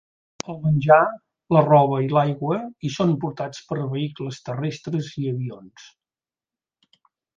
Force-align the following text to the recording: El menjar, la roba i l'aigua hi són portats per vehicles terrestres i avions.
El 0.51 0.55
menjar, 0.61 1.01
la 1.55 1.61
roba 1.67 1.99
i 2.05 2.07
l'aigua 2.15 2.57
hi 2.87 2.91
són 2.95 3.13
portats 3.25 3.61
per 3.73 3.77
vehicles 3.93 4.41
terrestres 4.49 5.11
i 5.25 5.27
avions. 5.35 5.89